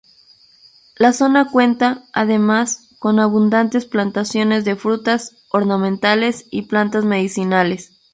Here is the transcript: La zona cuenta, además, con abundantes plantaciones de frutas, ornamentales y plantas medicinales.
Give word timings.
La 0.95 1.13
zona 1.13 1.51
cuenta, 1.51 2.05
además, 2.11 2.89
con 2.97 3.19
abundantes 3.19 3.85
plantaciones 3.85 4.65
de 4.65 4.75
frutas, 4.75 5.43
ornamentales 5.51 6.47
y 6.49 6.63
plantas 6.63 7.05
medicinales. 7.05 7.91